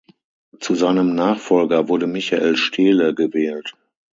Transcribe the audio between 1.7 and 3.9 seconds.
wurde Michael Steele gewählt.